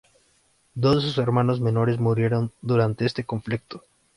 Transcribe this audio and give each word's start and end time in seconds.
Dos 0.73 0.95
de 0.95 1.01
sus 1.09 1.19
hermanos 1.19 1.61
menores 1.61 1.99
murieron 1.99 2.51
durante 2.63 3.05
este 3.05 3.23
conflicto. 3.23 3.83